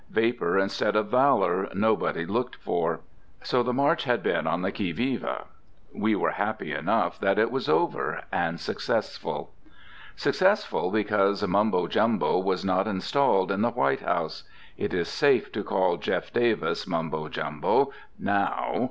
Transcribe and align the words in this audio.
Vapor 0.09 0.57
instead 0.57 0.95
of 0.95 1.09
valor 1.11 1.69
nobody 1.75 2.25
looked 2.25 2.55
for. 2.55 3.01
So 3.43 3.61
the 3.61 3.71
march 3.71 4.05
had 4.05 4.23
been 4.23 4.47
on 4.47 4.63
the 4.63 4.71
qui 4.71 4.91
vive. 4.91 5.43
We 5.93 6.15
were 6.15 6.31
happy 6.31 6.73
enough 6.73 7.19
that 7.19 7.37
it 7.37 7.51
was 7.51 7.69
over, 7.69 8.23
and 8.31 8.59
successful. 8.59 9.53
Successful, 10.15 10.89
because 10.89 11.47
Mumbo 11.47 11.85
Jumbo 11.87 12.39
was 12.39 12.65
not 12.65 12.87
installed 12.87 13.51
in 13.51 13.61
the 13.61 13.69
White 13.69 14.01
House. 14.01 14.43
It 14.75 14.91
is 14.91 15.07
safe 15.07 15.51
to 15.51 15.63
call 15.63 15.97
Jeff. 15.97 16.33
Davis 16.33 16.87
Mumbo 16.87 17.29
Jumbo 17.29 17.93
now. 18.17 18.79